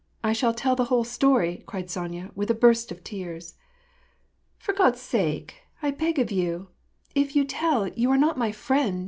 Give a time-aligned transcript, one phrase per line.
[0.23, 3.53] I shall tell the whole story," cried Sonya, with a burst of tears."
[4.57, 6.69] For Grod's sake— I beg of you—
[7.13, 8.99] if you tell, you are not my friend